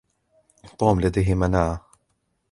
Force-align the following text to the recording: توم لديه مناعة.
توم 0.77 0.99
لديه 1.01 1.35
مناعة. 1.35 1.85